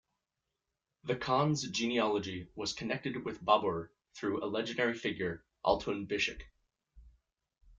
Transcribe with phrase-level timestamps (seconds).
[1.03, 6.41] The Khans' genealogy was connected with Babur through a legendary figure, Altun Bishik.